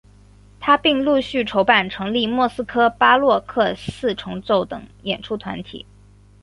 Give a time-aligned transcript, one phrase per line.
[0.59, 5.85] 他并陆续筹办成立莫斯科巴洛克四重奏等演出团体。